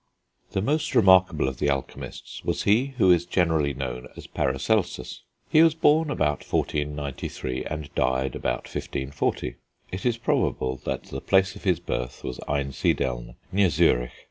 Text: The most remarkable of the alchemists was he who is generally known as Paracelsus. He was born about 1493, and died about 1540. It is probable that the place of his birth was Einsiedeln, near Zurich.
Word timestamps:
The 0.53 0.63
most 0.63 0.95
remarkable 0.95 1.47
of 1.47 1.59
the 1.59 1.69
alchemists 1.69 2.43
was 2.43 2.63
he 2.63 2.95
who 2.97 3.11
is 3.11 3.27
generally 3.27 3.71
known 3.75 4.07
as 4.17 4.25
Paracelsus. 4.25 5.21
He 5.47 5.61
was 5.61 5.75
born 5.75 6.09
about 6.09 6.43
1493, 6.43 7.65
and 7.65 7.93
died 7.93 8.33
about 8.33 8.63
1540. 8.63 9.57
It 9.91 10.03
is 10.03 10.17
probable 10.17 10.77
that 10.85 11.03
the 11.03 11.21
place 11.21 11.55
of 11.55 11.65
his 11.65 11.79
birth 11.79 12.23
was 12.23 12.39
Einsiedeln, 12.47 13.35
near 13.51 13.69
Zurich. 13.69 14.09